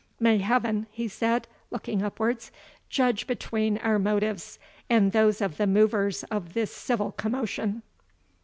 May 0.19 0.39
Heaven," 0.39 0.87
he 0.89 1.07
said, 1.07 1.47
looking 1.69 2.01
upwards, 2.01 2.51
"judge 2.89 3.27
between 3.27 3.77
our 3.77 3.99
motives, 3.99 4.57
and 4.89 5.11
those 5.11 5.41
of 5.41 5.57
the 5.57 5.67
movers 5.67 6.23
of 6.31 6.55
this 6.55 6.75
civil 6.75 7.11
commotion!" 7.11 7.83